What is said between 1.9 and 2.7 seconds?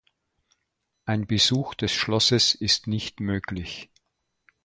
Schlosses